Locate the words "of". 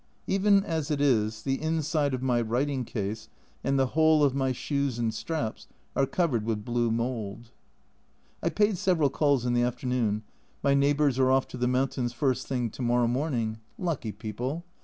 2.15-2.23, 4.23-4.33